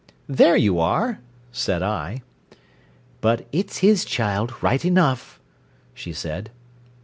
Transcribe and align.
"There 0.27 0.55
you 0.55 0.79
are!" 0.79 1.19
said 1.51 1.83
I. 1.83 2.23
"But 3.21 3.45
it's 3.51 3.77
his 3.85 4.03
child 4.03 4.51
right 4.63 4.83
enough," 4.83 5.39
she 5.93 6.11
said. 6.11 6.49